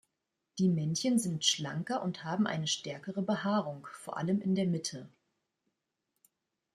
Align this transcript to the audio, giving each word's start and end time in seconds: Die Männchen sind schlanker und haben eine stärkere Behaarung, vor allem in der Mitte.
Die 0.57 0.67
Männchen 0.67 1.19
sind 1.19 1.45
schlanker 1.45 2.01
und 2.01 2.23
haben 2.23 2.47
eine 2.47 2.65
stärkere 2.65 3.21
Behaarung, 3.21 3.87
vor 3.91 4.17
allem 4.17 4.41
in 4.41 4.55
der 4.55 4.65
Mitte. 4.65 5.07